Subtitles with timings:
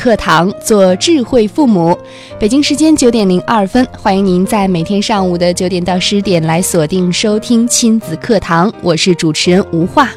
[0.00, 1.94] 课堂，做智慧父母。
[2.38, 10.08] 北京时间九点零二分，欢迎您在每天上午的九点到十点来锁定收听亲子课堂，我是主持人吴化。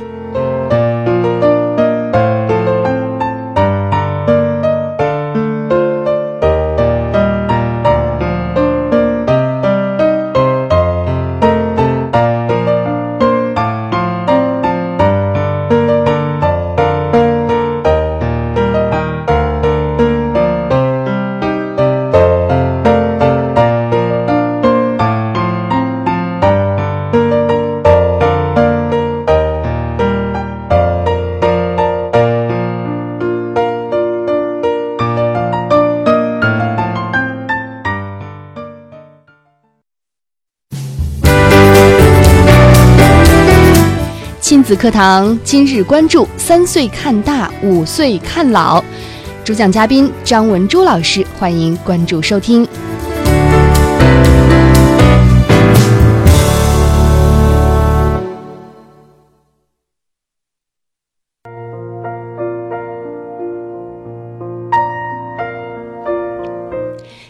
[44.75, 48.83] 课堂今日关注：三岁看大，五岁看老。
[49.43, 52.67] 主讲嘉宾张文珠老师，欢迎关注收听。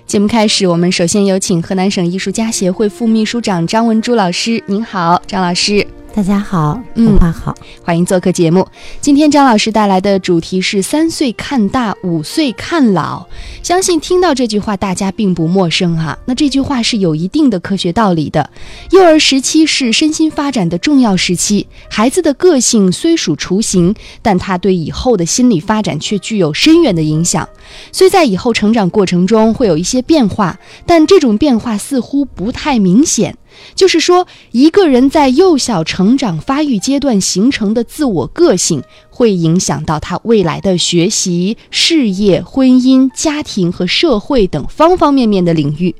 [0.05, 4.63] 节目开始，我们首先有请河南省艺术家协会副秘书长张文珠老师。
[4.67, 5.85] 您好，张老师。
[6.16, 8.67] 大家好，嗯话好，欢迎做客节目。
[9.02, 13.25] 今天张老师带来的主题是“三岁看大，五岁看老”。
[13.64, 18.47] 相信听到这句话，大家并不陌生哈、那这句话是有一定的科学道理的。
[18.91, 27.50] 幼儿时期是身心发展的重要时期，孩子的个性虽属雏形，但他对以后的心理发展却具有深远的影响。
[27.91, 33.35] 虽在以后成长过程中会有一些变化，但这种变化似乎不太明显。
[33.75, 45.96] 就是说，一个人在幼小成长发育阶段形成的自我个性，会影响到他未来的学习、事业、婚姻、家庭和社会等方方面面的领域。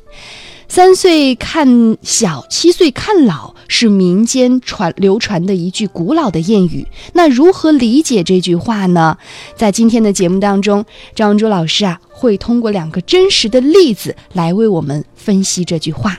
[0.70, 6.88] 三岁看小，七岁看老，是民间传流传的一句古老的谚语。
[7.14, 9.16] 那如何理解这句话呢？
[9.56, 16.18] 在今天的节目当中，张文珠老师啊，会通过两个真实的例子来为我们分析这句话。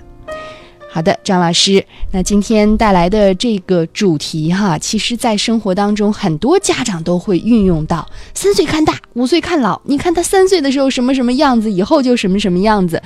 [0.94, 9.80] 好的，张老师，那今天带来的这个主题哈，其实在生活当中很多家长都会运用到“三岁看大，五岁看老”。
[9.82, 13.02] 你看他三岁的时候什么什么样子，以后就什么什么样子。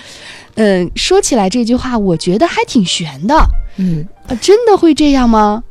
[0.56, 3.34] 嗯，说起来这句话，我觉得还挺玄的。
[3.78, 5.64] 嗯啊，真的会这样吗？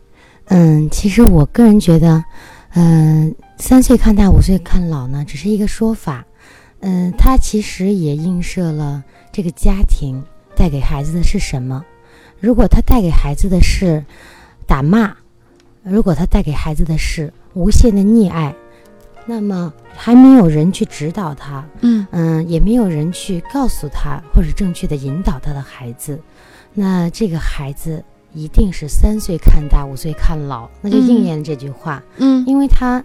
[0.45, 2.23] 嗯，其实我个人觉得，
[2.73, 6.25] 嗯、三岁看大，五岁看老呢，只是一个说法，
[6.79, 10.19] 嗯、它其实也映射了这个家庭
[10.55, 11.85] 带给孩子的是什么。
[12.39, 14.03] 如果他带给孩子的是
[14.65, 15.15] 打骂，
[15.83, 18.53] 如果他带给孩子的是无限的溺爱，
[19.25, 22.05] 那么还没有人去指导他，嗯。
[22.11, 26.19] 嗯，也没有人去告诉他或者正确的引导他的孩子，
[26.73, 28.03] 那这个孩子
[28.33, 32.45] 一定是三岁看大，五岁看老，那就应验了这句话，嗯。
[32.45, 33.03] 因为他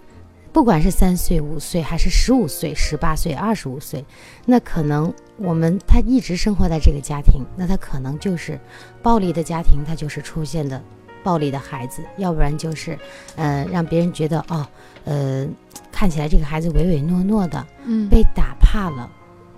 [0.52, 4.04] 不管是三岁、五岁，还是十五岁、十八岁、二十五岁，
[4.44, 5.12] 那可能
[5.42, 8.58] 我们他一直生活在这个家庭，那他可能就是
[9.02, 10.80] 暴力的家庭，他就是出现的
[11.24, 12.96] 暴力的孩子，要不然就是
[13.34, 14.64] 呃让别人觉得哦，
[15.04, 15.46] 呃
[15.90, 19.10] 看起来这个孩子唯唯诺诺的，嗯被打怕了，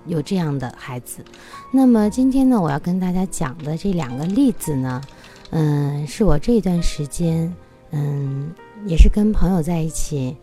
[0.06, 1.22] 有这样的孩子。
[1.70, 5.02] 那么今天呢，我要跟大家讲的这两个例子呢，
[5.50, 7.54] 嗯，是我这段时间，
[7.90, 8.50] 嗯，
[8.86, 10.36] 也是跟朋友在一起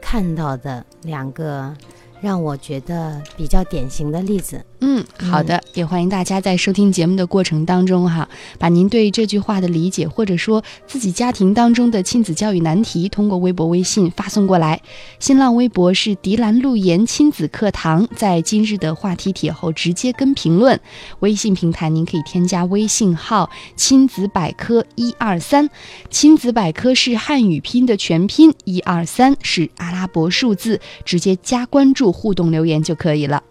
[0.00, 1.74] 看到的两个
[2.20, 4.64] 让我觉得比较典型的例子。
[4.82, 8.26] 嗯，好的，也欢迎大家在收听节目的过程当中哈，
[8.58, 14.80] 把您对这句话的理解，或者说自己家庭当中的亲子教育难题，通过微博、微信发送过来。
[15.18, 20.80] 新浪微博是迪兰路言亲子课堂，在今日的话题帖后直接跟评论。
[21.20, 25.68] 微信平台您可以添加微信号“亲子百科一二三”，
[26.08, 33.42] 亲子百科是汉语拼音的全拼，一二三是阿拉伯数字，直接加关注互动留言就可以了。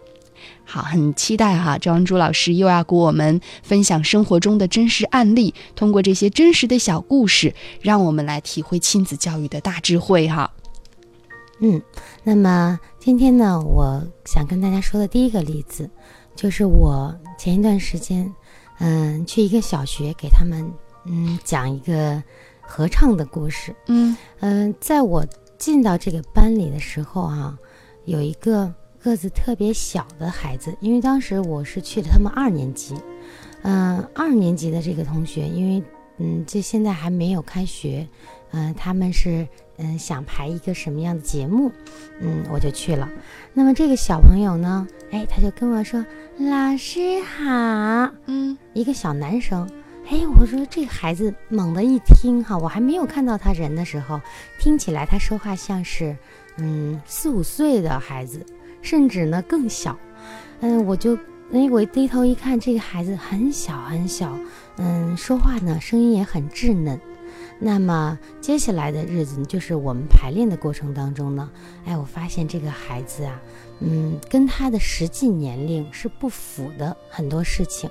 [0.72, 7.52] 好，很期待哈，张文珠老师又要给我们分享生活中的真实案例，通过这些真实的小故事，
[7.82, 10.48] 让我们来体会亲子教育的大智慧哈。
[11.58, 11.82] 嗯，
[12.22, 15.90] 那么今天呢，我想跟大家说的第一个例子，
[16.36, 18.32] 就是我前一段时间，
[18.78, 20.72] 嗯，去一个小学给他们，
[21.04, 22.22] 嗯，讲一个
[22.60, 23.74] 合唱的故事。
[23.88, 25.26] 嗯嗯，在我
[25.58, 27.58] 进到这个班里的时候啊，
[28.04, 32.94] 有一个个子特别小的孩子，因为当时我是去了他们二年级，
[33.62, 35.82] 嗯，二年级的这个同学，因为
[36.18, 38.06] 嗯，这现在还没有开学，
[38.50, 39.48] 嗯，他们是
[39.78, 41.72] 嗯想排一个什么样的节目，
[42.20, 43.08] 嗯，我就去了。
[43.54, 46.04] 那么这个小朋友呢，哎，他就跟我说
[46.36, 49.66] ：“老师好。”嗯一个小男生。
[50.10, 54.20] 哎，我说这个孩子猛地一听哈，我还没有看到他人的时候，
[54.58, 56.16] 听起来他说话像是，
[56.58, 58.44] 嗯，四五岁的孩子，
[58.82, 59.98] 甚至呢更小。
[60.60, 61.16] 嗯，我就
[61.52, 64.38] 哎，我低头一看，这个孩子很小很小，
[64.76, 67.00] 嗯，说话呢声音也很稚嫩。
[67.58, 71.50] 那么接下来的日子，就是我们排练的过程当中呢，
[71.84, 73.40] 哎，我发现这个孩子啊，
[73.80, 77.90] 嗯，跟他的实际年龄是不符的很多事情。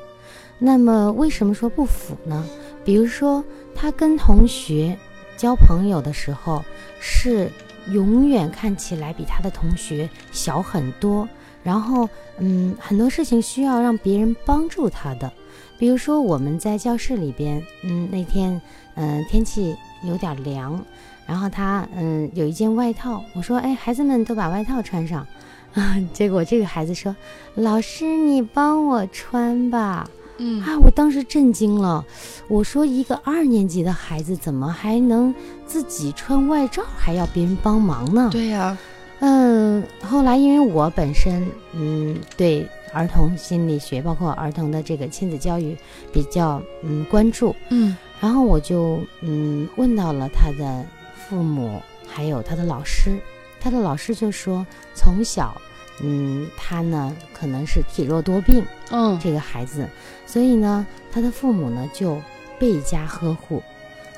[0.57, 2.45] 那么为什么说不符呢？
[2.83, 3.43] 比如说
[3.75, 4.97] 他跟同学
[5.37, 6.63] 交朋友的时候，
[6.99, 7.51] 是
[7.91, 11.27] 永远看起来比他的同学小很多，
[11.63, 12.07] 然后
[12.37, 15.31] 嗯，很多事情需要让别人帮助他的。
[15.77, 18.61] 比如说我们在教室里边，嗯，那天
[18.95, 20.83] 嗯天气有点凉，
[21.25, 25.25] 然后他嗯有一件外套，我说哎孩子们都把外套穿上，
[25.73, 27.15] 啊， 结果这个孩子说
[27.55, 30.09] 老师你帮我穿吧。
[30.39, 30.79] 嗯啊！
[30.79, 32.03] 我当时震惊了，
[32.47, 35.33] 我说一个二年级的孩子怎么还能
[35.67, 38.29] 自己穿外罩，还要别人帮忙呢？
[38.31, 38.77] 对呀、
[39.19, 45.77] 嗯，后来因为我本身嗯对儿童心理学，包括儿童的这个亲子教育
[46.11, 50.85] 比较嗯关注，嗯然后我就嗯问到了他的
[51.15, 53.19] 父母，还有他的老师，
[53.59, 54.65] 他的老师就说
[54.95, 55.55] 从小
[56.01, 59.87] 嗯他呢可能是体弱多病，嗯这个孩子，
[60.29, 62.21] 所以呢，他的父母呢就
[62.59, 63.63] 倍加呵护，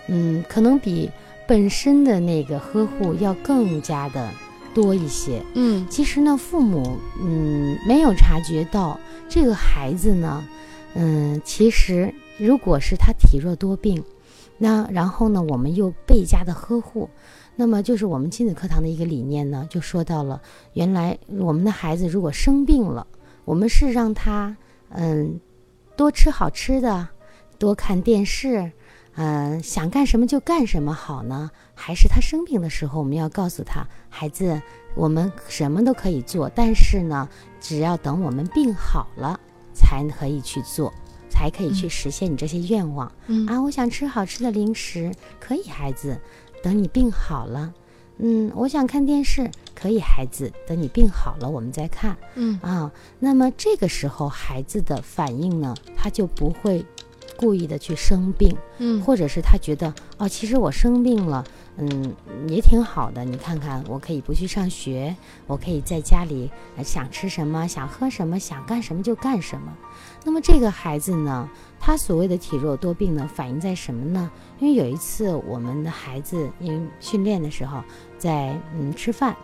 [0.07, 1.09] 嗯，可能比
[1.47, 4.29] 本身的那个呵护要更加的
[4.73, 5.41] 多一些。
[5.53, 5.87] 嗯。
[5.89, 8.99] 其实呢，父母嗯没有察觉到
[9.29, 10.43] 这个孩子呢，
[10.95, 14.03] 嗯，其实如果是他体弱多病，
[14.57, 17.09] 那然后呢，我们又倍加的呵护，
[17.55, 20.41] 那么就是我们亲子课堂的一个理念呢，就说到了，
[20.73, 23.07] 原来我们的孩子如果生病了，
[23.45, 24.57] 我们是让他
[24.89, 25.39] 嗯
[25.95, 27.09] 多吃好吃的，
[27.57, 28.71] 多看电视。
[29.15, 31.51] 嗯，想干什么就干什么好呢？
[31.75, 34.61] 还是他生病的时候，我们要告诉他，孩子，
[34.95, 37.27] 我们什么都可以做，但是呢，
[37.59, 39.38] 只要等我们病好了，
[39.73, 40.93] 才可以去做，
[41.29, 43.05] 才可以去实现你这些愿望、
[43.49, 43.61] 啊！
[43.61, 46.17] 我想吃好吃的零食，可以，孩子，
[46.63, 47.73] 等你病好了。
[48.23, 52.91] 嗯，我想看电视，可以，孩子，等你病好了，我们再看嗯啊。
[53.19, 56.85] 那么这个时候，孩子的反应呢，他就不会
[57.35, 61.44] 故意的去生病，嗯或者是他觉得哦，其实我生病了，
[61.77, 62.13] 嗯，
[62.47, 63.25] 也挺好的。
[63.25, 65.15] 你看看，我可以不去上学，
[65.47, 69.75] 我可以在家里呃想吃什么、想喝什么、想干什么就干什么。
[70.24, 74.29] 那么这个孩子呢，他所谓的体弱多病呢，反映在什么呢？
[74.59, 77.83] 因为有一次我们的孩子因为训练的时候
[78.21, 79.35] 在嗯吃饭，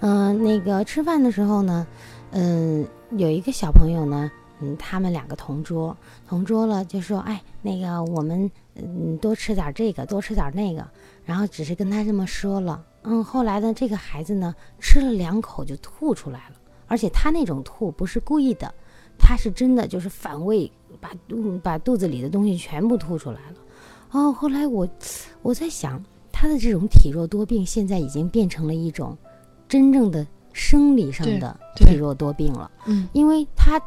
[0.00, 1.86] 嗯、那个吃饭的时候呢，
[2.32, 4.28] 嗯，有一个小朋友呢，
[4.58, 5.96] 嗯，他们两个同桌，
[6.28, 10.84] 同桌了就说，哎，那个我们嗯多吃点这个，多吃点那个，
[11.24, 16.56] 然后只是跟他这么说了，嗯，后来呢，这个孩子呢吃了两口就吐出来了，
[16.88, 18.74] 而且他那种吐不是故意的，
[19.16, 20.68] 他是真的就是反胃，
[21.00, 23.56] 把肚把肚子里的东西全部吐出来了。
[24.10, 24.86] 哦，后来我
[25.42, 29.16] 我在想，他的这种体弱多病现在已经变成了一种
[29.68, 32.70] 真正的生理上的体弱多病了。
[32.86, 33.80] 嗯因为他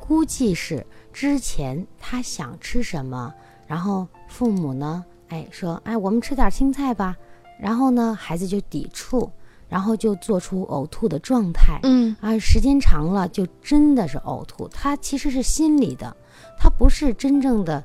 [0.00, 3.32] 估计是之前他想吃什么，
[3.66, 7.16] 然后父母呢，哎说，哎我们吃点青菜吧，
[7.60, 9.30] 然后呢孩子就抵触，
[9.68, 16.16] 然后就做出呕吐的状态，嗯啊时间长了就真的是呕吐，他其实是心理的，
[16.58, 17.82] 他不是真正的。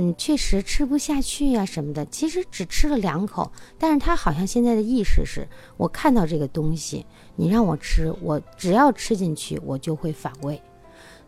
[0.00, 10.62] 嗯，确实吃不下去呀、什么的，其实只吃了两口，但是他好像现在的意识是，我看到这个东西，你让我吃，我只要吃进去，我就会反胃。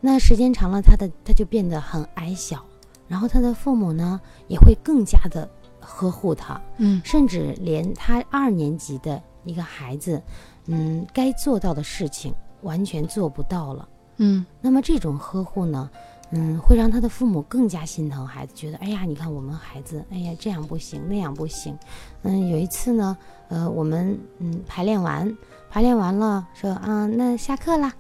[0.00, 2.65] 那时间长了，他的他就变得很矮小，
[3.09, 5.50] 然后他的父母呢也会更加的
[5.81, 10.23] 呵护他，嗯甚至连他二年级的一个孩子，
[10.67, 13.89] 嗯，该做到的事情完全做不到了。
[14.19, 15.91] 嗯那么这种呵护呢，
[16.33, 21.77] 嗯，会让他的父母更加心疼孩子，觉得哎呀，你看我们孩子，哎呀这样不行，那样不行。
[22.23, 23.17] 嗯，有一次呢，
[23.49, 25.37] 呃，我们嗯排练完，
[25.69, 27.93] 排练完了，说啊，那下课啦。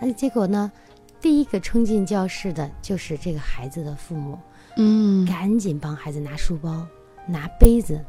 [0.00, 0.72] 哎，结果呢，
[1.20, 4.38] 第一个冲进教室的就是这个孩子的父母，
[4.76, 6.86] 嗯，赶紧帮孩子拿书包、
[7.26, 8.02] 拿杯子。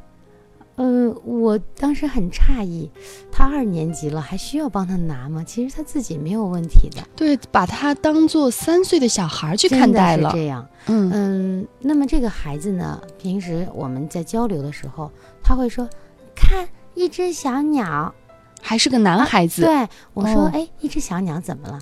[0.77, 2.89] 嗯，我当时很诧异，
[3.31, 5.41] 他二年级了，还需要帮他拿吗？
[5.47, 10.31] 其实他自己没有问题的，对，把他当做三岁的小孩去看待了。
[10.33, 11.67] 这样，嗯嗯。
[11.79, 15.09] 那么这个孩子呢，平时我们在交流的时候，
[15.41, 15.87] 他会说
[16.35, 18.13] ：“看一只小鸟。”
[18.61, 19.61] 还是个男孩子。
[19.61, 21.79] 对我说：“哎，一只小鸟怎么了？”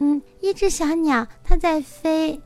[0.00, 2.38] 嗯，一只小鸟它在飞，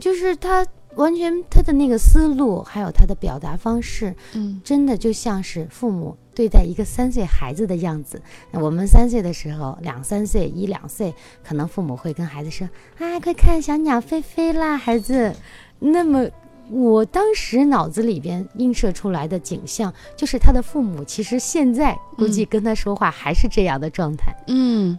[0.00, 0.64] 就是它。
[0.98, 8.20] 完全，他的那个思路，还有他的表达方式，嗯，真的就像是父母对待一个三岁孩子的样子。
[8.50, 11.14] 我们三岁的时候，两三岁、一两岁，
[11.44, 15.32] 可能父母会跟孩子说：“啊，快看，小鸟飞飞啦，孩子。”
[15.78, 16.28] 那么，
[16.68, 24.34] 我当时脑子里边映射出来的景象，就是他的父母其实现在估计跟他说话还是这样的状态。
[24.48, 24.98] 嗯，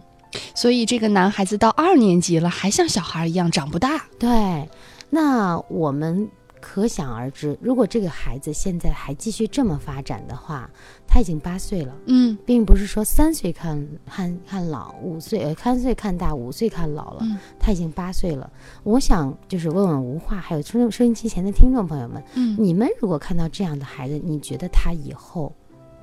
[0.54, 4.06] 所以这个男孩子到二年级了，还像小孩一样长不大。
[4.18, 4.66] 对。
[5.10, 6.26] 那我们
[6.60, 10.70] 可想而知，如果这个孩子现在还继续这么发展的话，
[11.06, 17.24] 他已经八岁了，嗯，并不是说三岁看看看老，五岁呃三岁看大，五岁看老了，
[17.58, 18.48] 他已经八岁了。
[18.84, 25.52] 我想就是问问吴话，还有收收音机前的听众朋友们，嗯，你们如果看到这样的孩子，你觉得他以后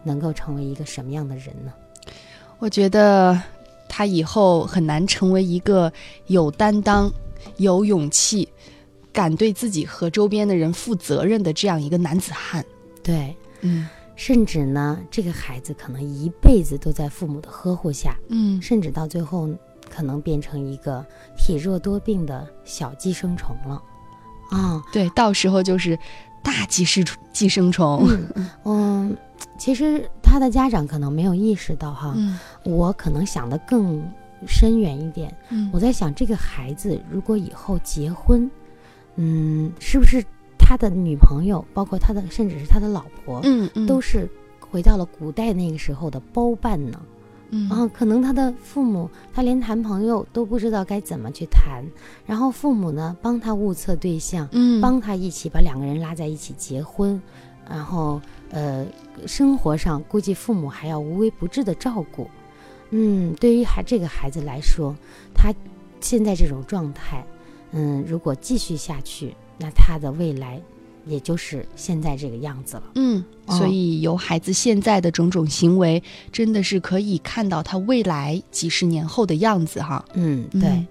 [0.03, 1.71] 能够成为一个什么样的人呢？
[2.57, 3.39] 我觉得
[3.87, 5.93] 他以后很难成为一个
[6.25, 7.11] 有担当、
[7.57, 8.49] 有勇气。
[9.17, 12.63] 敢对自己和周边的人负责任的这样一个男子汉，
[13.01, 19.49] 对，嗯，甚至呢，这个孩子可能一辈子都在父母的呵护下，嗯，甚至到最后
[19.89, 21.03] 可能变成一个
[21.35, 23.81] 体弱多病的小寄生虫了，
[24.51, 25.97] 啊，对，到时候就是
[26.43, 28.07] 大寄生寄生虫。
[28.65, 29.17] 嗯，
[29.57, 33.99] 其实他的家长可能没有意识到哈，嗯，我可能想的更
[34.45, 38.47] 深远一点，嗯，我在想这个孩子如果以后结婚。
[39.17, 40.23] 嗯，是不是
[40.57, 47.01] 他的女朋友，包括他的，甚至是他的老婆，嗯嗯，都是回到了古代那个时候的包办呢？
[47.49, 51.81] 嗯然后，可能他的父母，他连谈朋友都不知道该怎么去谈，
[52.25, 57.21] 然后父母呢帮他物色对象，嗯，帮他一起把两个人拉在一起结婚，
[57.69, 58.21] 然后
[58.51, 58.85] 呃，
[59.25, 62.29] 生活上估计父母还要无微不至的照顾。
[62.89, 64.93] 嗯，对于孩这个孩子来说，
[65.33, 65.53] 他
[66.01, 67.25] 现在这种状态。
[67.71, 70.61] 嗯，如果继续下去，那他的未来，
[71.07, 72.83] 也就是现在这个样子了。
[72.95, 80.03] 嗯，所以由孩子现在的种种行为，真的是可以看到他未来几十年后的样子哈。
[80.13, 80.85] 嗯，对。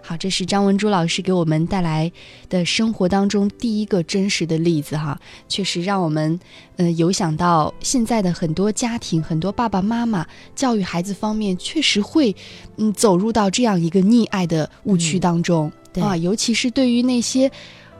[0.00, 2.10] 好，这是张文珠老师给我们带来
[2.48, 6.40] 的生活当中第一个真实的例子哈，确实让我们
[6.76, 12.34] 嗯有想到现在的很多家庭，很多爸爸妈妈教育孩子方面确实会
[12.78, 15.70] 嗯走入到这样一个溺爱的误区当中。
[16.00, 17.50] 啊，尤其是对于那些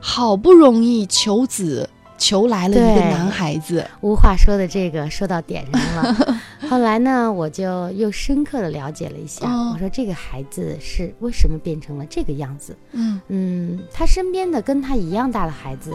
[0.01, 6.37] 好不容易求子求来了一个男孩子，无话说的这个说到点上了。
[6.69, 12.77] 后来呢，我就又深刻的了解了一下，我说这个孩子是为什么变成了这个样子？
[12.93, 15.93] 嗯嗯，他身边的跟他一样大的孩子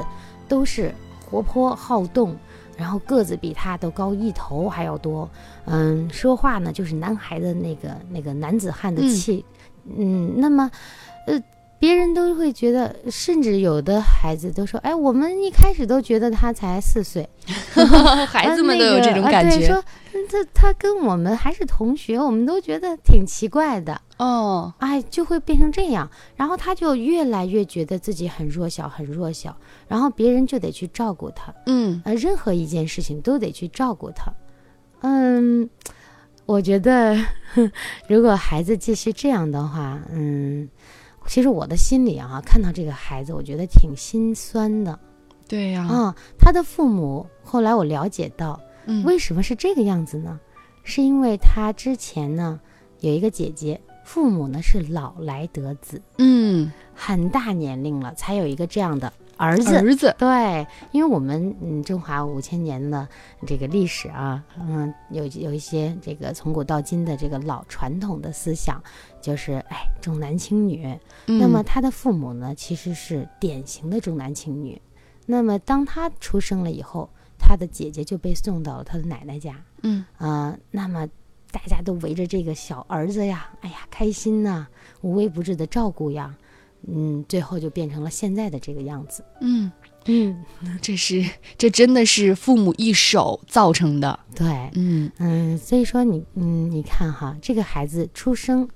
[0.48, 0.94] 都是
[1.30, 2.36] 活泼好动，
[2.78, 5.30] 然后个子比他都高一头还要多，
[5.66, 9.44] 嗯，说话呢就是男孩的那个那个男子汉的气，
[9.98, 10.72] 嗯，那么，
[11.28, 11.42] 呃。
[11.84, 17.28] 别人都会觉得，甚至有的孩子都说：“哎，我们一开始都觉得他才四岁，
[18.26, 19.84] 孩子们都有这种感觉。”说
[20.30, 24.74] 他他跟我们还是同学，我们都觉得挺奇怪的哦。
[24.78, 29.54] 哎，就会变成这样，然后他就越来越觉得自己很弱小，很弱小，
[29.90, 31.54] 然后别人就得去照顾他。
[31.66, 34.32] 嗯，呃，任何一件事情都得去照顾他。
[35.02, 35.70] 嗯，
[36.46, 37.18] 我觉得
[38.08, 40.70] 如果孩子继续这样的话，嗯。
[41.28, 44.98] 其实我的心里啊，看到这个孩子，我觉得挺心酸的。
[45.48, 50.40] 对呀，啊，他的父母后来我了解到，嗯，为什么是这个样子呢？
[50.84, 52.60] 是因为他之前呢
[53.00, 59.12] 有一个姐姐，父母呢是老来得子，嗯，很大年龄了才有一个这样的。
[59.38, 63.08] 儿子，儿子，对，因为我们嗯中华五千年的
[63.48, 68.82] 这个历史啊，嗯，有有一些这个从古到今的这个老传统的思想，
[69.22, 70.98] 就是哎重男轻女。
[71.26, 74.82] 那么他的父母呢，其实是典型的重男轻女。
[75.26, 77.10] 那么当他出生了以后，
[77.40, 79.56] 他的姐姐就被送到了他的奶奶家。
[79.82, 81.08] 嗯啊，那么
[81.52, 84.68] 大家都围着这个小儿子呀，哎呀开心呐，
[85.02, 86.36] 无微不至的照顾呀。
[86.88, 89.24] 嗯，最后就变成了现在的这个样子。
[89.42, 89.72] 嗯，
[90.06, 90.44] 嗯，
[90.82, 91.24] 这是
[91.58, 94.20] 这真的是父母一手造成的。
[94.36, 95.12] 对，嗯。
[95.18, 98.68] 嗯，所以说你嗯，你看哈，这个孩子出生，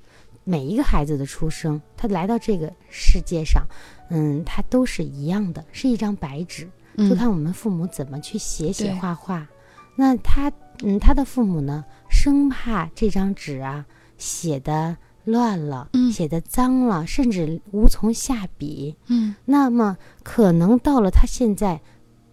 [0.43, 3.65] 每一个孩子的出生，他来到这个世界上，
[4.09, 8.93] 嗯，他都是一样的，是一张白纸，就看我们父母怎么去写写对。
[8.95, 9.45] 画画。
[9.95, 10.51] 那他
[10.83, 13.85] 嗯，他的父母呢，生怕这张纸啊
[14.17, 14.95] 写的
[15.27, 18.95] 乱了，嗯写的脏了，甚至无从下笔。
[19.07, 21.81] 嗯那么可能到了他现在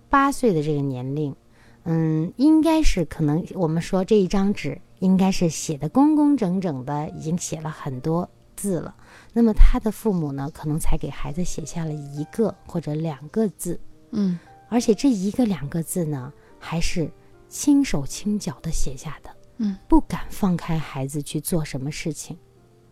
[0.08, 1.34] 八岁的这个年龄，
[1.82, 8.94] 嗯，应该是可能我们说这一张纸应该是写的工工整整的，已经写了很多字了。
[9.32, 13.80] 那么他的父母呢，可能才给孩子写下了一个或者两个字，
[14.12, 17.10] 嗯而且这一个两个字呢，还是
[17.48, 22.36] 轻手轻脚的写下的，嗯，不敢放开孩子去做什么事情。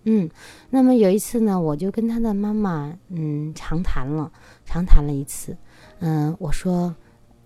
[0.04, 0.28] 嗯，
[0.70, 4.30] 那么有一次呢，我就跟他的妈妈嗯长谈了，
[4.64, 5.56] 长谈了一次。
[6.00, 6.94] 嗯，我说，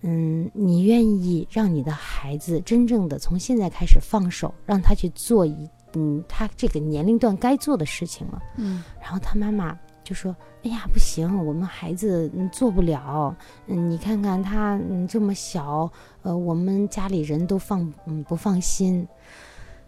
[0.01, 8.41] 嗯，你愿意让你的孩子真正的从现在开始放手，让他去做一嗯他这个年龄段该做的事情吗？
[8.57, 13.35] 嗯然后他妈妈就说：“哎呀，不行，我们孩子嗯做不了。
[13.67, 15.91] 嗯，你看看他嗯这么小，
[16.23, 19.07] 呃，我们家里人都放嗯不放心。”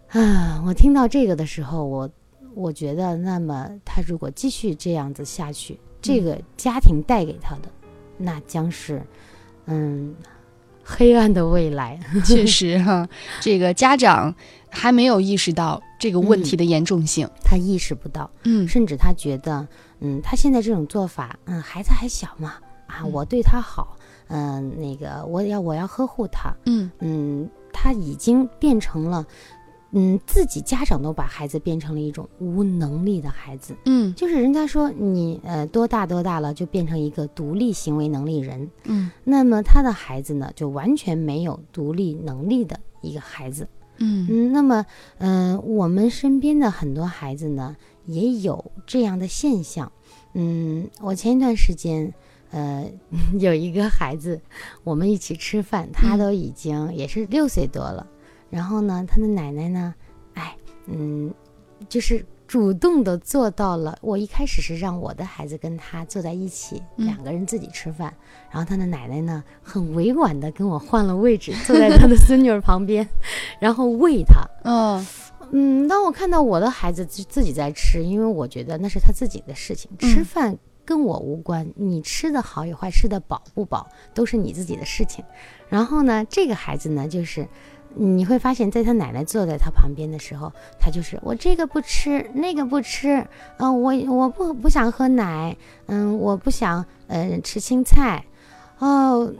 [0.08, 2.10] 啊，我听到这个的时候，我
[2.54, 7.68] 我觉得，那么他如果继续这样子下去，这个家庭带给他的，
[8.16, 9.02] 那将是
[9.66, 10.14] 嗯
[10.82, 11.98] 黑暗的未来。
[12.24, 13.08] 确实哈，
[13.40, 14.34] 这个家长
[14.68, 17.28] 还没有意识到这个问题的严重性。
[17.44, 18.30] 他意识不到。
[18.44, 19.66] 嗯甚至他觉得，
[20.00, 22.54] 嗯，他现在这种做法，嗯，孩子还小嘛，
[22.86, 23.96] 啊，嗯我对他好，
[24.28, 29.24] 嗯、那个我要我要呵护他，嗯嗯，他已经变成了，
[29.92, 43.66] 嗯，自己家长都把孩子变成了一种无能力的孩子，嗯就是人家说你呃多大多大了就变成一个独立行为能力人，嗯那么他的孩子呢就完全没有独立能力的一个孩子，
[43.98, 44.86] 嗯嗯，那么，
[45.18, 49.90] 嗯、我们身边的很多孩子呢，也有这样的现象。
[50.34, 52.14] 嗯，我前一段时间，
[52.52, 52.88] 呃，
[53.40, 54.40] 有一个孩子，
[54.84, 58.06] 我们一起吃饭，他嗯都已经也是六岁多了。
[58.50, 59.94] 然后呢，他的奶奶呢，
[60.34, 61.32] 哎，嗯，
[61.88, 63.96] 就是主动的做到了。
[64.02, 68.12] 我一开始是让我的孩子跟他坐在一起，嗯两个人自己吃饭。
[68.50, 73.08] 然后他的奶奶呢，很委婉的跟我换了位置，坐在他的孙女儿旁边，
[73.60, 74.44] 然后喂他。
[74.64, 75.04] 哦
[75.52, 81.68] 嗯，当我看到我的孩子自自己在吃，因为我觉得那是他自己的事情，吃嗯饭跟我无关。
[81.74, 85.24] 你吃的好与坏，吃的饱不饱，都是你自己的事情。
[85.68, 87.48] 然后呢，这个孩子呢，就是
[87.94, 93.26] 你会发现在他奶奶坐在他旁边的时候，他就是我这个不吃，那个不吃，
[93.58, 98.24] 嗯、我我不不想喝奶，嗯，我不想呃吃青菜，
[98.78, 99.32] 哦。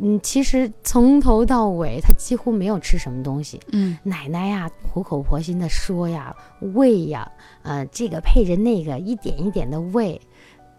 [0.00, 3.60] 嗯，其实从头到尾，他几乎没有吃什么东西。
[3.72, 6.32] 嗯奶奶呀，苦口婆心的说呀，
[6.74, 7.28] 喂呀，
[7.62, 10.20] 呃，这个配着那个，一点一点的喂，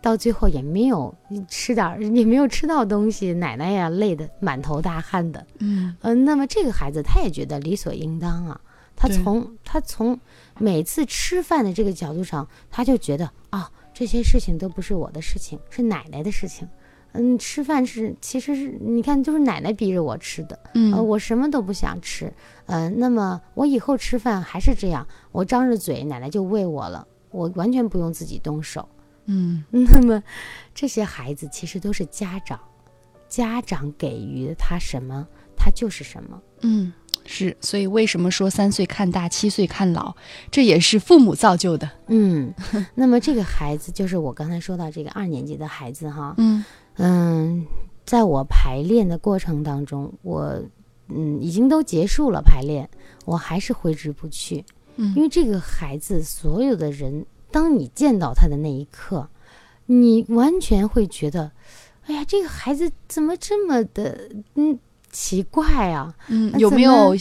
[0.01, 1.13] 到最后也没有
[1.47, 5.45] 吃点儿， 也没有吃到东西，奶奶呀累得满头大汗的。
[5.59, 8.59] 嗯嗯、那么这个孩子他也觉得理所应当啊，
[8.95, 10.19] 他从他从
[10.57, 16.67] 每次吃饭的这个角度上，他就觉得啊，这些事情都不是我的事情，是奶奶的事情。
[17.13, 20.55] 嗯，吃饭是其实是你看，就是奶奶逼着我吃的。
[20.65, 22.31] 呃，嗯我什么都不想吃，
[22.67, 28.88] 呃，那么我以后吃饭还是这样，我张着嘴，奶奶就喂我了，我完全不用自己动手。
[29.32, 30.22] 嗯 那么，
[30.74, 32.60] 这些孩子其实都是家长，
[33.28, 36.42] 家长给予他什么，他就是什么。
[36.62, 36.92] 嗯，
[37.26, 40.15] 是，所以为什么说三岁看大，七岁看老，
[40.52, 41.89] 这也是父母造就的。
[42.08, 42.54] 嗯，
[42.96, 46.65] 那么这个孩子就是我刚才说到这个二年级的孩子哈，嗯
[46.98, 47.65] 嗯，
[48.06, 50.60] 在我排练的过程当中，我
[51.08, 52.89] 嗯已经都结束了排练，
[53.26, 54.65] 我还是挥之不去。
[54.96, 59.29] 嗯因嗯为这个孩子，所有的人，当你见到他的那一刻，
[59.88, 61.51] 你完全会觉得，
[62.05, 64.77] 哎呀，这个孩子怎么这么的嗯
[65.12, 66.13] 奇怪啊？
[66.27, 67.15] 嗯，有没有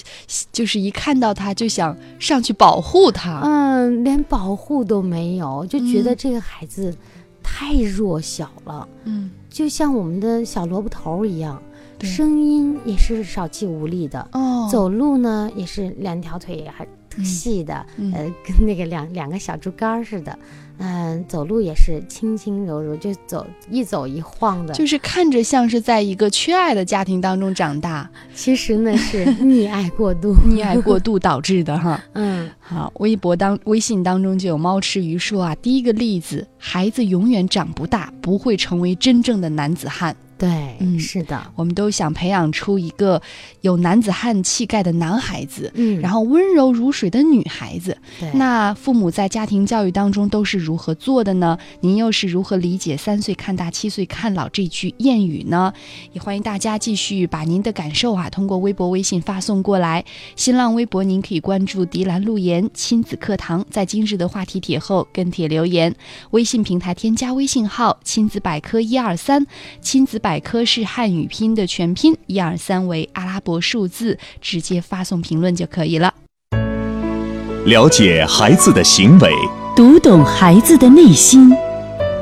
[0.52, 3.40] 就是一看到他就想上去保护他？
[3.42, 6.94] 嗯，连保护都没有，就觉得嗯这个孩子
[7.42, 11.62] 太弱小了，嗯，就像我们的小萝卜头一样，
[12.00, 16.86] 声音也是少气无力的，哦，走路呢也是两条腿还
[17.24, 20.38] 细的，嗯呃，跟那个两两个小竹竿似的，
[20.78, 24.74] 嗯、走路也是轻轻柔柔，就走一走一晃的。
[24.74, 30.34] 就是看着像是在一个缺爱的家庭当中长大，其实呢是 溺爱过度。
[30.48, 32.02] 溺爱过度导致的哈。
[32.14, 40.14] 嗯好，微博当微信当中就有猫吃鱼说啊，第一个例子，孩子永远长不大，不会成为真正的男子汉。
[40.38, 43.20] 对，嗯是的，我们都想培养出一个
[43.62, 47.98] 有男子汉气概的男孩子，嗯，然后温柔如水的女孩子。
[48.20, 51.58] 对，那父母在家庭教育当中都是如何做的呢？
[51.80, 55.72] 您又是如何理解“三岁看大，七岁看老”这句谚语呢？
[56.12, 60.04] 也欢迎大家继续把您的感受啊，通过微博、微信发送过来。
[60.36, 65.94] 新浪微博您可以关注“迪兰路言亲子课堂”，在今日的话题帖后跟帖留言。
[66.30, 69.44] 微信平台添加微信号“亲子百科一二三”，
[69.80, 76.12] 亲子百百科是汉语拼的全拼，一二三为阿拉伯数字，直接发送评论就可以了。
[77.64, 79.32] 了解孩子的行为，
[79.74, 81.50] 读懂孩子的内心。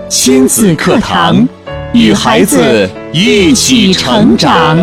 [0.08, 1.48] 亲子课堂，
[1.92, 4.78] 与孩子一起成长。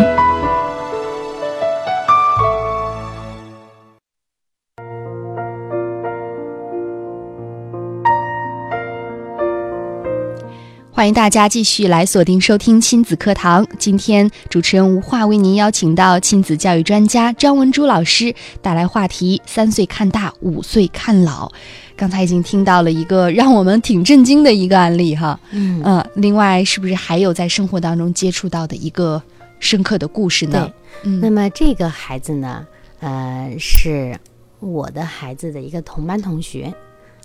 [10.96, 13.66] 欢迎大家继续来锁定收听亲子课堂。
[13.80, 21.50] 今天主持人吴化为您邀请到亲子教育专家张文珠老师带来话题：三岁看大，五岁看老。
[21.96, 29.20] 刚才已经听到了一个让我们挺震惊的一个案例哈，嗯，呃，另外是不是还有在生活当中接触到的一个
[29.58, 30.70] 深刻的故事呢
[31.02, 32.64] 对？，那嗯么这个孩子呢，
[33.00, 34.16] 呃，是
[34.60, 36.72] 我的孩子的一个同班同学，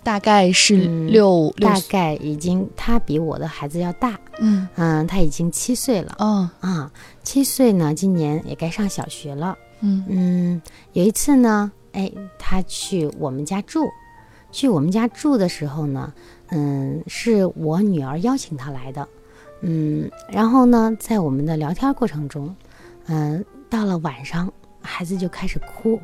[0.02, 4.66] 大概是六大概已经他比我的孩子要大，嗯。
[4.76, 6.14] 嗯，他已经七岁了。
[6.18, 6.48] 哦。
[6.60, 6.90] 啊，
[7.22, 9.56] 七岁呢，今年也该上小学了。
[9.80, 10.04] 嗯。
[10.08, 13.88] 嗯，有一次呢，哎，他去我们家住，
[14.50, 16.12] 去我们家住的时候呢，
[16.48, 19.06] 嗯，是我女儿邀请他来的，
[19.60, 22.54] 嗯，然后呢，在我们的聊天过程中，
[23.06, 24.52] 嗯，到了晚上，
[24.82, 26.00] 孩子就开始哭，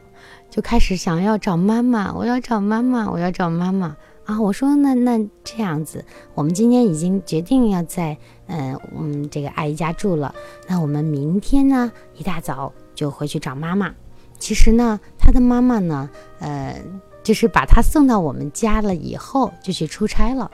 [0.50, 4.40] 就开始想要找妈妈，我要找妈妈，我要找妈妈啊！
[4.40, 10.34] 我说那那这样子，我们今天已经决定要在嗯嗯这个阿姨家住了，
[10.68, 13.94] 那我们明天呢一大早就回去找妈妈。
[14.38, 16.10] 其实呢，他的妈妈呢，
[16.40, 16.78] 呃，
[17.22, 20.50] 就是把他送到我们家了以后就去出差了。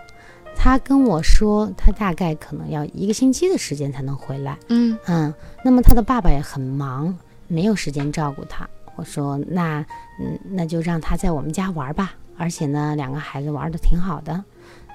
[0.55, 4.59] 他跟我说，他大概可能要一个星期的时间才能回来。
[4.69, 7.19] 嗯嗯，那么他的爸爸也很忙，
[7.53, 8.69] 没有时间照顾他。
[8.97, 9.85] 我说那
[10.21, 12.15] 嗯，那就让他在我们家玩吧。
[12.39, 14.43] 而且呢，两个孩子玩的挺好的。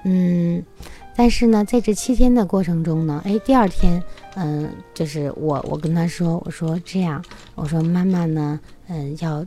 [0.04, 0.62] 嗯，
[1.16, 4.02] 但是呢，在这七天的过程中呢，哎，第二天，
[4.34, 9.44] 嗯，就是我我跟他说，我说这样，我说妈妈呢，嗯，要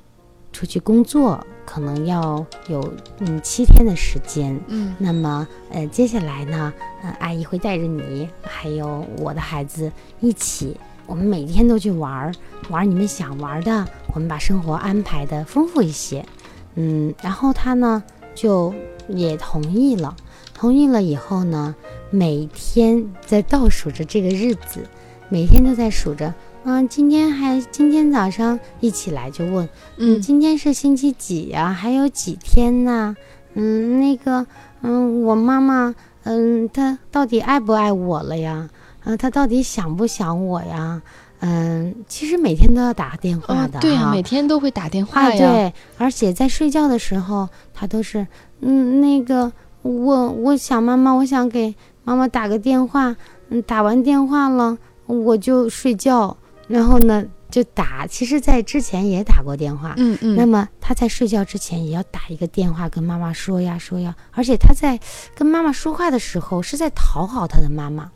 [0.52, 4.60] 出去工作，可能要有嗯七天的时间。
[4.67, 10.76] 嗯那么，呃，接下来呢，呃，阿姨会带着你，还有我的孩子一起，
[11.12, 12.34] 我们每天都去玩儿，
[12.69, 16.26] 玩儿你们想玩的，我们把生活安排的丰富一些。
[16.76, 18.02] 嗯，然后他呢
[18.34, 18.74] 就
[19.10, 20.15] 也同意了，
[20.54, 21.76] 同意了以后呢，
[22.12, 24.80] 每天在倒数着这个日子，
[25.28, 26.34] 每天都在数着。
[26.63, 33.17] 嗯，今天还今天早上一起来就问，嗯今天是星期几呀、还有几天呢？
[33.54, 34.47] 嗯，那个，
[34.82, 35.93] 嗯，我妈妈，
[36.24, 38.69] 嗯，她到底爱不爱我了呀？
[39.03, 41.01] 嗯、他到底想不想我呀？
[41.39, 45.37] 嗯，其实每天都要打电话的、啊对呀，哈每天都会打电话啊，呀。
[45.37, 48.27] 对，而且在睡觉的时候，他都是，
[48.59, 53.15] 嗯，那个，我我想妈妈，我想给妈妈打个电话，
[53.49, 56.37] 嗯，打完电话了我就睡觉，
[56.67, 58.05] 然后呢就打。
[58.05, 64.99] 其实，在之前也打过电话，嗯嗯，那么他在睡觉之前也要打一个电话跟妈妈说呀说呀，而且他在
[65.33, 68.11] 跟妈妈说话的时候是在讨好他的妈妈，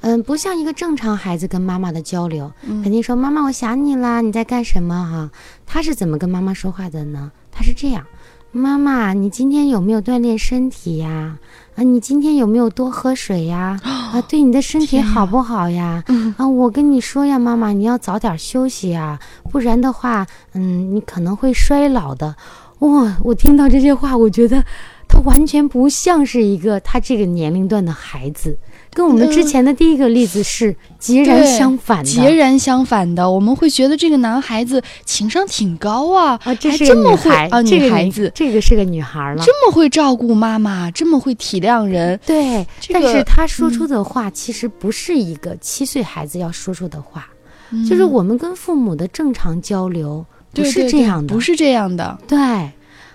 [0.00, 5.30] 嗯，不像一个正常孩子跟妈妈的交流，嗯肯定说妈妈我想你啦，你在干什么哈、
[5.66, 7.30] 他是怎么跟妈妈说话的呢？
[7.50, 8.04] 他是这样。
[8.52, 11.38] 妈妈，你今天有没有锻炼身体呀？
[11.74, 13.78] 啊，你今天有没有多喝水呀？
[13.84, 16.02] 啊，对你的身体好不好呀？
[16.08, 22.34] 嗯啊，我跟你说呀，妈妈，你要早点休息啊，不然的话，嗯，你可能会衰老的。
[22.78, 24.64] 哇，我听到这些话，我觉得
[25.06, 28.56] 他完全不像是一个他这个年龄段的孩子，
[28.96, 32.04] 跟我们之嗯前的第一个例子是截然相反的。
[32.10, 39.44] 截然相反的，我们会觉得这个男孩子情商挺高啊，啊，这还是个女这么会孩啊女女孩子这个是个女孩了。
[39.44, 42.18] 这么会照顾妈妈，这么会体谅人。
[42.24, 47.28] 对，这个但是他说嗯出的话其实不是一个七岁孩子要说出的话，
[47.72, 52.18] 嗯就是我们跟父母的正常交流不是这样的，不是这样的。
[52.26, 52.38] 对，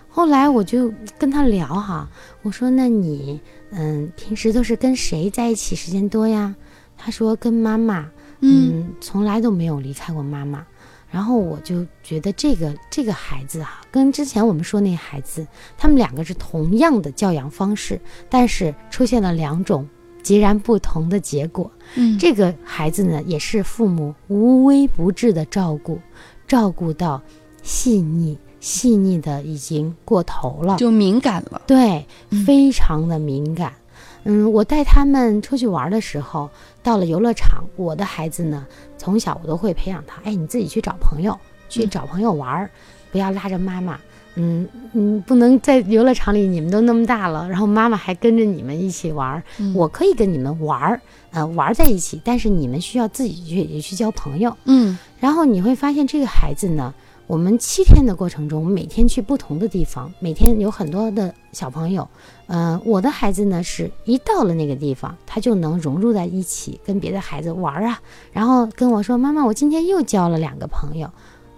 [0.09, 2.07] 后来我就跟他聊哈，
[2.43, 3.39] 我说那你
[3.71, 6.55] 嗯平时都是跟谁在一起时间多呀？
[6.97, 8.01] 他说跟妈妈，
[8.41, 10.65] 嗯嗯，从来都没有离开过妈妈。
[11.09, 15.45] 然后我就觉得这个这个孩子哈、跟之前我们说那孩子，
[15.77, 19.85] 他们两个是同样的教养方式，但是出现了两种
[20.23, 21.69] 截然不同的结果。
[21.95, 25.99] 嗯，这个孩子呢，也是父母无微不至的照顾，
[26.47, 27.21] 照顾到
[27.61, 31.61] 细腻，细腻的已经过头了，就敏感了。
[31.67, 33.73] 对嗯，非常的敏感。
[34.23, 36.49] 嗯，我带他们出去玩的时候，
[36.81, 38.65] 到了游乐场，我的孩子呢，
[38.97, 42.69] 从小我都会培养他，哎，你自己去找朋友，去嗯找朋友玩儿，
[43.11, 43.99] 不要拉着妈妈。
[44.35, 49.43] 嗯嗯，不能在游乐场里，你们都那么大了，然后妈妈还跟着你们一起玩儿。
[49.57, 54.55] 嗯我可以跟你们玩儿，呃，玩儿在一起，但是你们需要自己去也去交朋友。
[54.65, 56.93] 嗯然后你会发现，这个孩子呢，
[57.31, 62.05] 我们七天的过程中，我们每天去不同的地方，每天有很多的小朋友。
[62.47, 68.01] 呃，我的孩子呢，是一到了那个地方，他就能融入在一起，跟别的孩子玩儿啊，
[68.33, 71.09] 然后跟我说：“妈妈，我今天又交了两个朋友。”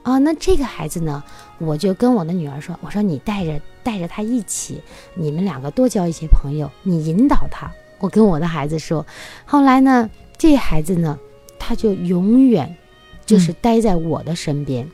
[0.04, 1.24] 啊，那这个孩子呢，
[1.58, 4.80] 我就跟我的女儿说：“我说你带着带着他一起，
[5.16, 9.04] 你们两个多交一些朋友，你引导他。”我跟我的孩子说，
[9.44, 10.08] 后来呢，
[10.38, 11.18] 这孩子呢，
[11.58, 12.78] 他就永远
[13.26, 14.92] 就是待在我的身边，嗯、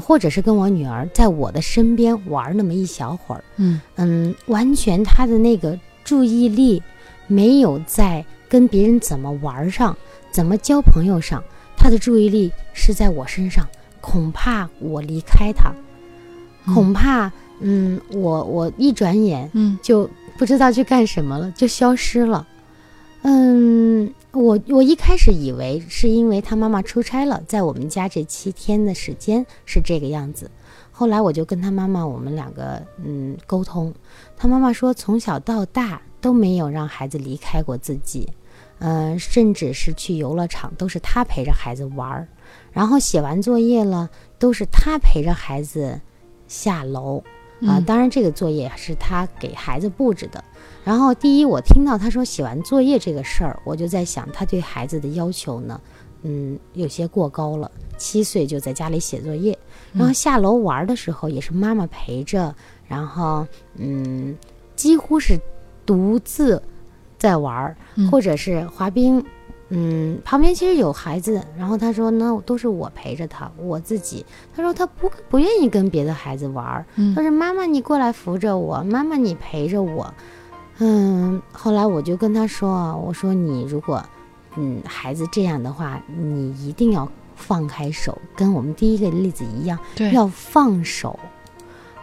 [0.00, 6.82] 或者是跟我女儿在我的身边玩那么一小会儿，嗯嗯，完全他的那个注意力
[7.26, 9.96] 没有在跟别人怎么玩上，
[10.32, 11.42] 怎么交朋友上，
[11.76, 13.66] 他的注意力是在我身上。
[14.00, 15.70] 恐怕我离开他，
[16.72, 17.30] 恐怕
[17.60, 22.48] 嗯，我我一转眼嗯就不知道去干什么了，就消失了。
[23.22, 30.50] 嗯，我我一开始以为是因为他妈妈出差了，在我们家这七天的时间是这个样子。
[30.90, 33.92] 后来我就跟他妈妈，我们两个嗯沟通，
[34.36, 38.26] 他妈妈说从小到大都没有让孩子离开过自己，
[38.78, 42.28] 嗯、甚至是去游乐场都是他陪着孩子玩儿，
[42.72, 46.00] 然后写完作业了都是他陪着孩子
[46.48, 47.22] 下楼。
[47.62, 50.42] 啊，嗯当然这个作业是他给孩子布置的。
[50.84, 55.80] 然后第一，我听到他说写完作业这个事儿，我就在想，他对孩子的要求呢，
[56.22, 57.70] 嗯，有些过高了。
[57.98, 59.58] 七岁就在家里写作业，
[59.92, 62.54] 然后下楼玩的时候也是妈妈陪着，
[62.88, 64.34] 然后嗯，
[64.74, 65.38] 几乎是
[65.84, 66.62] 独自
[67.18, 69.22] 在玩儿，嗯或者是滑冰。
[69.68, 74.24] 嗯，旁边其实有孩子，然后他说呢，都是我陪着他，我自己。
[74.56, 80.12] 他说他不不愿意跟别的孩子玩儿，嗯他说妈妈你过来扶着我，妈妈你陪着我。
[80.82, 84.02] 嗯，后来我就跟他说啊，我说你如果
[84.56, 90.10] 嗯孩子这样的话，你一定要放开手，跟我们第一个例子一样，对。
[90.12, 91.18] 要放手，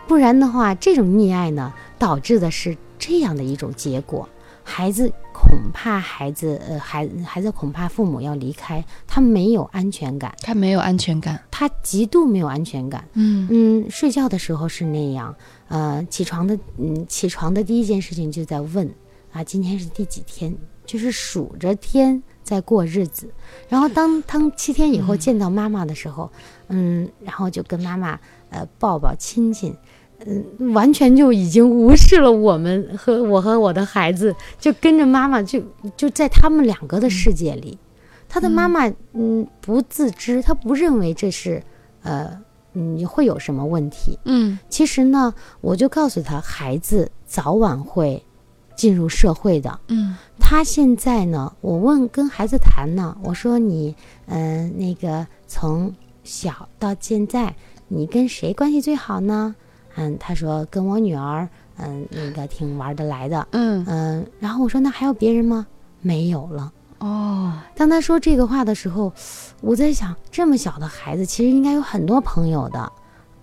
[0.07, 4.29] 不然的话，这种溺爱呢，导致的是这样的一种结果：
[4.69, 11.41] 孩子恐怕孩子呃孩孩子恐怕父母要离开，他没有安全感，他没有安全感。
[11.49, 13.08] 他极度没有安全感。
[13.13, 15.34] 嗯嗯，睡觉的时候是那样，
[15.69, 18.93] 呃，起床的嗯起床的第一件事情就在问
[19.32, 20.53] 啊，今天是第几天，
[20.86, 23.34] 就是数着天在过日子。
[23.69, 26.30] 然后当 当七天以后见到妈妈的时候，
[26.67, 29.73] 嗯，然后就跟妈妈呃抱抱亲亲。
[30.25, 35.62] 嗯，完全就已经无视了我们和我和我的孩子，就跟着妈妈就
[35.95, 37.77] 就在他们两个的世界里，
[38.27, 41.62] 他的妈妈嗯不自知，他不认为这是
[42.01, 42.38] 呃
[42.73, 44.17] 嗯会有什么问题。
[44.25, 48.23] 嗯其实呢，我就告诉他，孩子早晚会
[48.75, 49.80] 进入社会的。
[49.88, 57.56] 嗯他现在呢，我问跟孩子谈呢，我说你嗯、呃那个从小到现在，
[57.88, 59.56] 你跟谁关系最好呢？
[59.97, 63.45] 嗯，他说跟我女儿，嗯，那个挺玩得来的。
[63.51, 65.67] 嗯嗯，然后我说那还有别人吗？
[66.01, 66.71] 没有了。
[66.99, 69.12] 哦当他说这个话的时候，
[69.62, 72.91] 我在想，这么小的孩子其实应该有很多朋友的，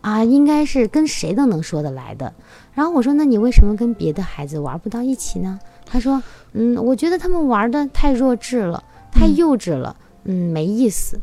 [0.01, 2.33] 啊，应该是跟谁都能说得来的。
[2.73, 5.59] 然后我说，那你为什么跟别的孩子玩不到一起呢？
[5.87, 6.21] 他说，
[6.53, 11.21] 嗯，我觉得他们玩的太弱智了，太嗯幼稚了，嗯，没意思。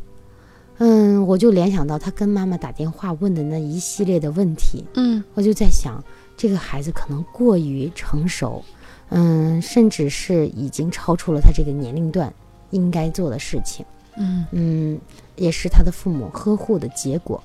[0.84, 6.04] 嗯，我就联想到他跟妈妈打电话问的那一系列的问题，嗯我就在想，
[6.36, 8.64] 这个孩子可能过于成熟，
[9.10, 12.34] 嗯，甚至是已经超出了他这个年龄段
[12.72, 13.86] 应该做的事情，
[14.18, 15.00] 嗯，嗯，
[15.36, 17.42] 也是他的父母呵护的结果。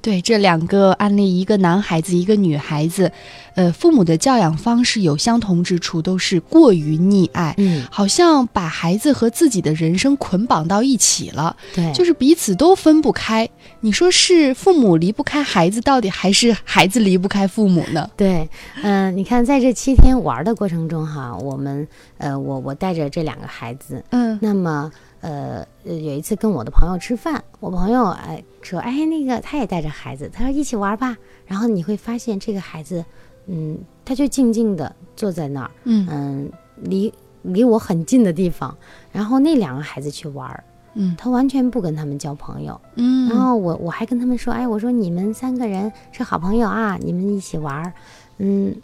[0.00, 3.10] 对，这两个案例，一个男孩子，一个女孩子，
[3.54, 7.54] 呃，父母的教养方式有相同之处，都是过于溺爱。
[7.58, 13.48] 嗯，好像把孩子和自己的人生捆绑到一起了，对，就是彼此都分不开。
[13.80, 18.08] 你说是父母离不开孩子，到底还是孩子离不开父母呢？
[18.16, 18.48] 对，
[18.82, 21.86] 嗯、你看，在这七天玩的过程中哈，我们
[22.18, 31.16] 呃，我我带着这两个孩子，嗯那么呃，呃有一次跟我的朋友吃饭，我朋友哎说，哎，那个他也带着孩子，他说一起玩吧。
[31.46, 33.04] 然后你会发现这个孩子，
[33.46, 36.52] 嗯，他就静静的坐在那儿，嗯嗯，
[36.82, 38.76] 离离我很近的地方，
[39.10, 40.62] 然后那两个孩子去玩儿，
[40.94, 42.78] 嗯他完全不跟他们交朋友。
[42.96, 47.92] 嗯，然后我我还跟他们说，哎，我说你们三个人是好朋友啊，你们一起玩儿，
[48.38, 48.74] 嗯。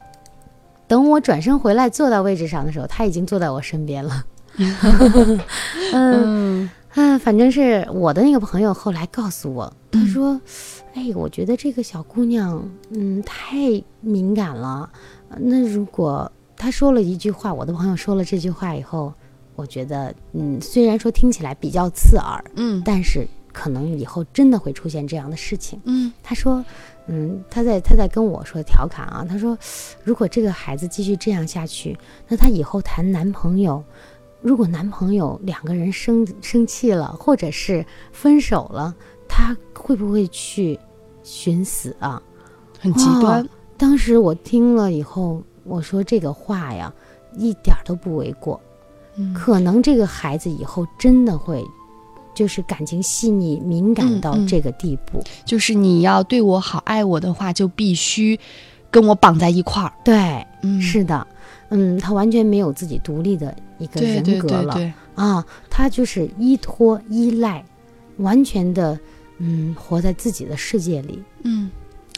[0.87, 4.23] 等我转身回来坐到位置上的时候，他已经坐在我身边了。
[4.59, 5.40] 嗯
[5.92, 10.41] 嗯啊，反正是我的那个朋友后来告诉我，他说
[10.95, 14.89] ：“哎，我觉得这个小姑娘，嗯，太敏感了。
[15.29, 19.13] 呃那如果她说了一句话，我的朋友说了这句话以后，
[19.57, 26.65] 我觉得，嗯，虽然说听起来比较刺耳，嗯但是可能以后真的会出现这样的事情。”嗯他说
[27.09, 29.59] ：“嗯，他在他在跟我说调侃啊，他说，
[30.05, 33.83] 如果这个孩子继续这样下去，那他以后谈男朋友，
[34.45, 38.95] 如果男朋友两个人生生气了，或者是分手了，
[39.27, 40.79] 他会不会去
[41.23, 42.23] 寻死啊？
[42.79, 43.49] 很极端哦。
[43.79, 46.93] 当时我听了以后，我说这个话呀，
[47.39, 48.61] 一点儿都不为过。
[49.17, 51.65] 嗯可能这个孩子以后真的会，
[52.35, 55.25] 就是感情细腻、敏感到这个地步。
[55.47, 58.39] 就是你要对我好、爱我的话，就必须
[58.91, 59.91] 跟我绑在一块儿。
[60.05, 61.27] 对，嗯，是的，
[61.77, 67.65] 嗯，他完全没有自己独立的一个人格了啊，他就是依托、依赖，
[68.19, 68.99] 完全的，
[69.39, 71.23] 嗯，活在自己的世界里。
[71.43, 71.69] 嗯。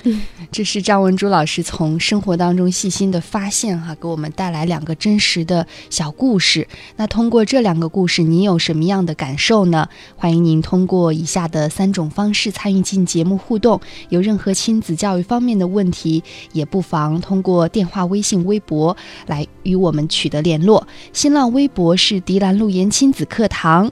[0.52, 6.68] 这是张文珠老师从生活当中细心的发现哈，给我们带来两个真实的小故事。
[6.96, 9.88] 那通过这两个故事，你有什么样的感受呢？
[10.14, 13.80] 欢迎您通过以下的三种方式参与进节目互动。
[14.08, 20.86] 有任何亲子教育方面的问题，也不妨通过电话、微信、微博来与我们取得联络。
[21.12, 23.90] 新浪微博是迪兰路言亲子课堂。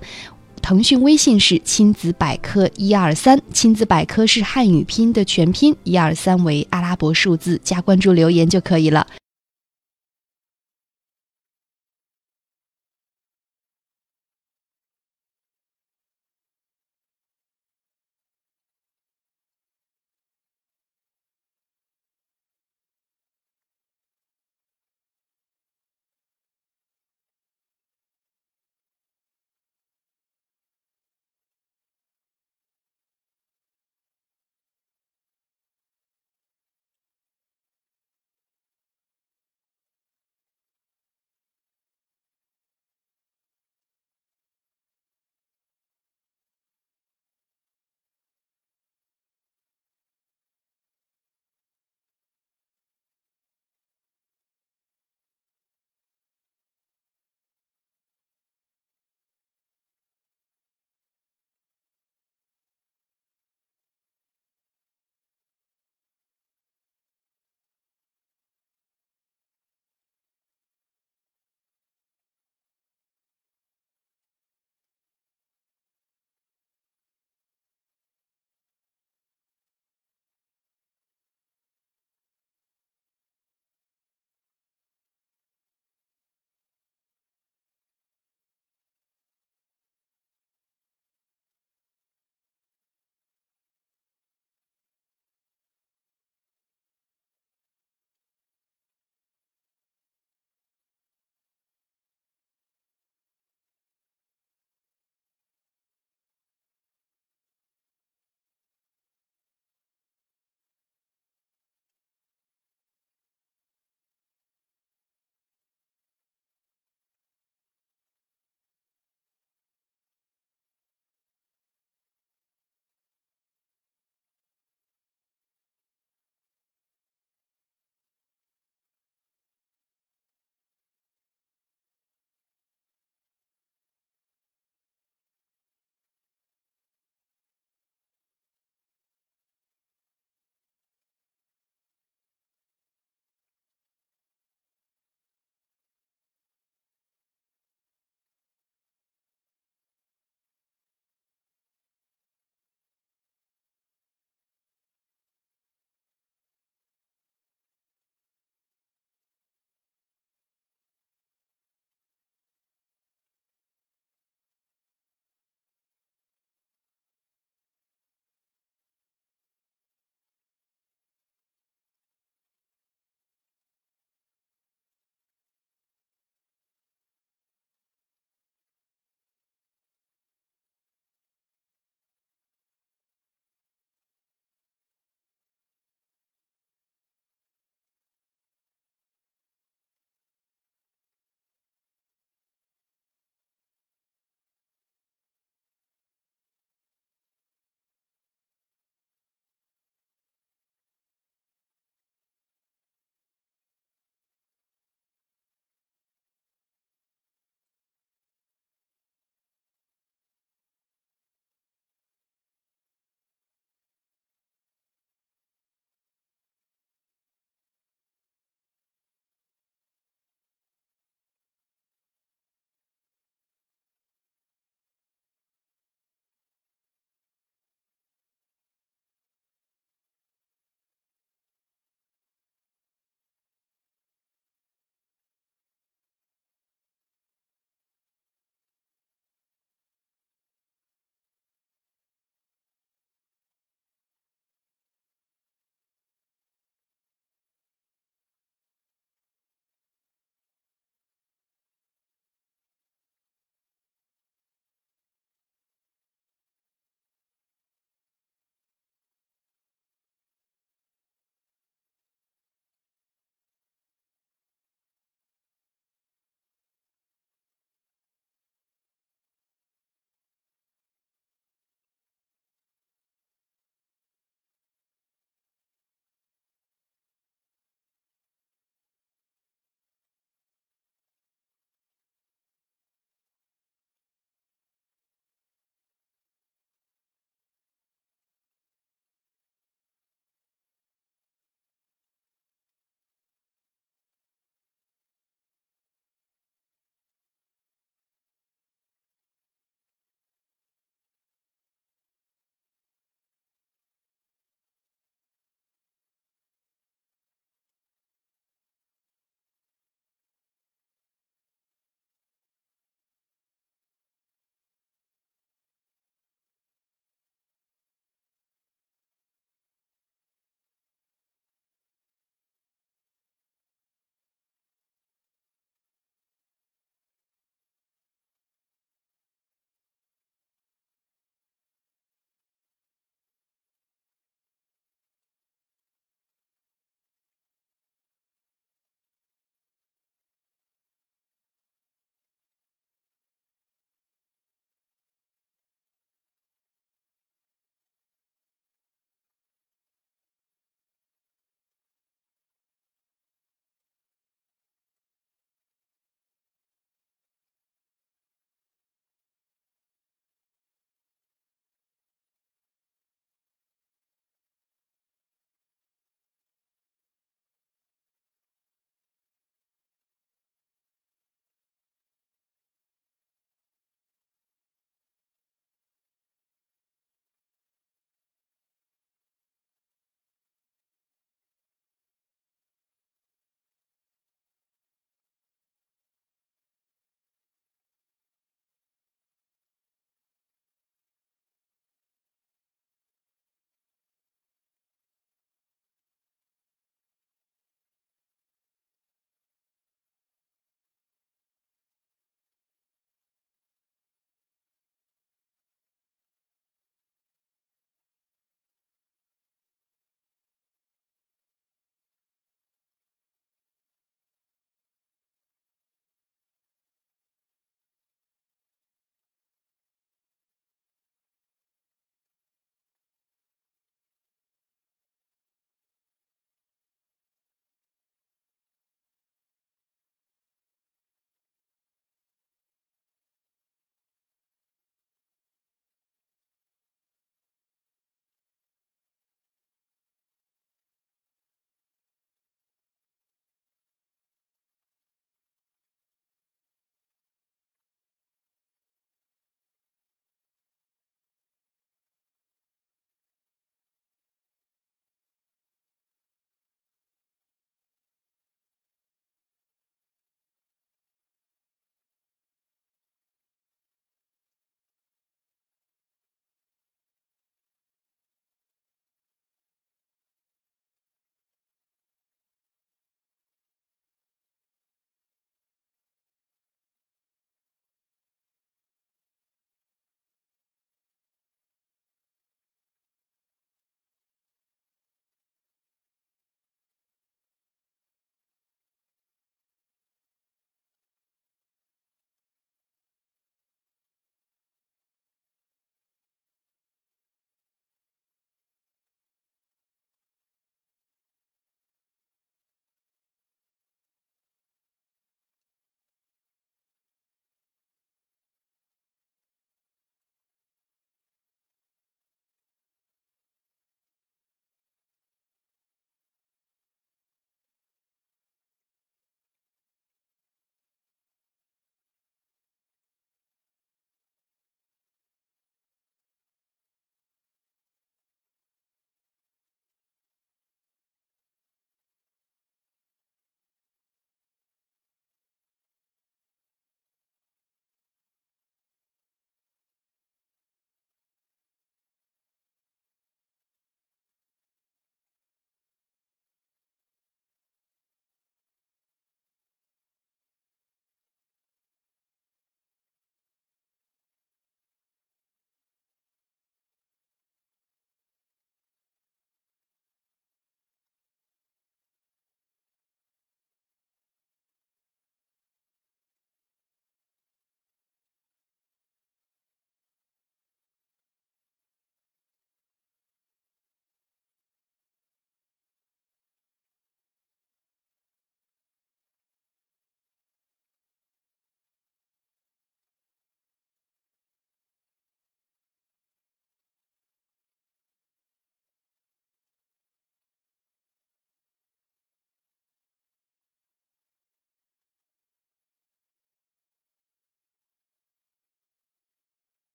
[0.64, 9.07] 腾讯微信是亲子百科一二三，亲子百科是汉语拼音的全拼，一二三为阿拉伯数字，加关注留言就可以了。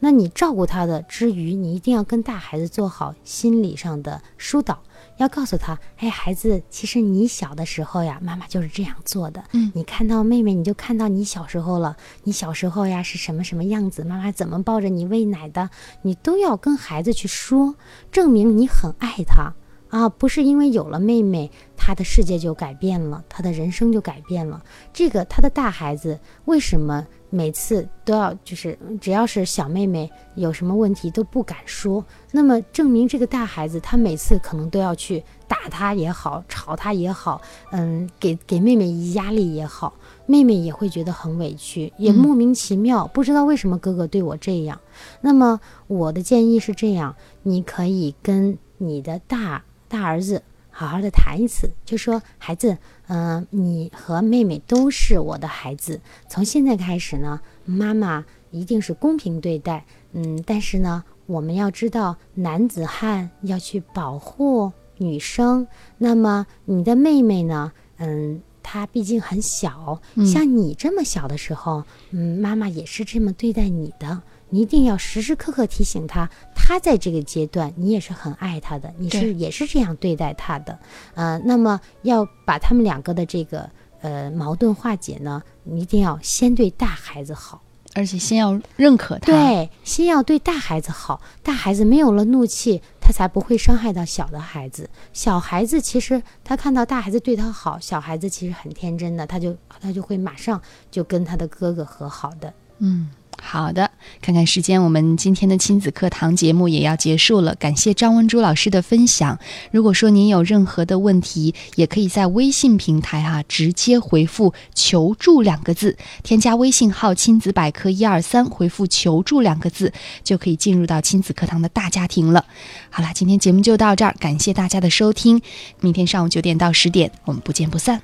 [0.00, 4.80] 那你照顾他的之余，你一定要跟大孩子做好心理上的疏导。
[5.16, 9.42] 要告诉他，哎，孩子，其实你小的时候呀，妈妈就是这样做的。
[9.52, 11.96] 嗯，你看到妹妹，你就看到你小时候了。
[12.22, 14.04] 你小时候呀是什么什么样子？
[14.04, 15.70] 妈妈怎么抱着你喂奶的？
[16.02, 17.74] 你都要跟孩子去说，
[18.12, 19.52] 证明你很爱他
[19.88, 20.08] 啊！
[20.08, 24.62] 不是因为有了妹妹，他的世界就改变了，他的人生就改变了。
[24.92, 27.06] 这个他的大孩子为什么？
[27.30, 37.40] 每次都要就是只要是小妹妹有什么问题都不敢说，那么证明这个大孩子他每次可能都要去打他也好，吵他也好，
[37.72, 39.94] 嗯，给给妹妹压力也好，
[40.26, 44.80] 妹妹也会觉得很委屈，也莫名其妙，不知道为什么哥哥对我这样。
[45.20, 50.42] 那么我的建议是这样，你可以跟你的大大儿子。
[50.78, 56.00] 好好的谈一次，就说孩子，嗯，你和妹妹都是我的孩子。
[56.28, 65.66] 从现在开始呢，妈妈一定是公平对待，嗯，但是呢，我们要知道男子汉要去保护女生。
[65.98, 70.00] 那么你的妹妹呢，嗯，她毕竟很小，
[70.32, 74.22] 像你这么小的时候，嗯，妈妈也是这么对待你的。
[74.50, 80.78] 你一定要时时刻刻提醒他，他在这个阶段，你也是很爱他的，你是也是这样对待他的，
[81.14, 83.68] 呃，那么要把他们两个的这个
[84.00, 87.60] 呃矛盾化解呢，你一定要先对大孩子好，
[87.94, 94.88] 而且先要认可他，对，先要对大孩子好，大孩子没有了怒气，他才不会伤害到小的孩子。
[95.12, 103.10] 小孩子其实他看到大孩子对他好，小孩子其实很天真的，他就他就会马上就跟他的哥哥和好的，嗯。
[103.40, 107.54] 好的，看看时间，我们今天的亲子课堂节目也要结束了。
[107.54, 109.38] 感谢张文珠老师的分享。
[109.70, 122.44] 如果说您有任何的问题，也可以在微信平台哈直接回复“求助”两个字，添加微信号“亲子百科一二三”，回复“求助”两个字，就可以进入到亲子课堂的大家庭了。
[122.90, 125.40] 好了，今天节目就到这儿，感谢大家的收听。
[125.80, 128.02] 明天上午九点到十点，我们不见不散。